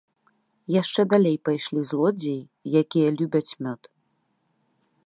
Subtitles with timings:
[0.81, 2.41] Яшчэ далей пайшлі злодзеі,
[2.83, 3.81] якія любяць мёд.